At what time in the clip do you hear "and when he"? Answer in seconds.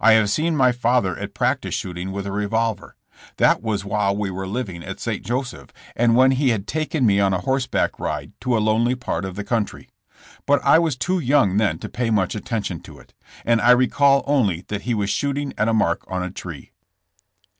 5.94-6.48